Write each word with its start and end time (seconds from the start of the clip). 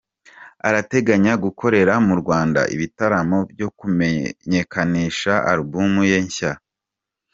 Arateganya 0.67 1.33
gukorera 1.43 1.93
mu 2.07 2.15
Rwanda 2.21 2.61
ibitaramo 2.75 3.39
byo 3.51 3.67
kumenyekanisha 3.77 5.33
album 5.51 5.91
ye 6.09 6.17
nshya. 6.25 6.51